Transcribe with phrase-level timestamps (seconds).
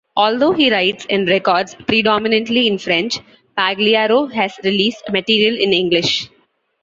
[0.15, 3.19] Although he writes and records predominantly in French,
[3.55, 6.27] Pagliaro has released material in English.